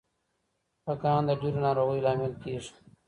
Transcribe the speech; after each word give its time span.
پګان 0.83 1.21
د 1.27 1.31
ډیرو 1.41 1.59
ناروغیو 1.65 2.05
لامل 2.05 2.33
کیږي. 2.43 2.71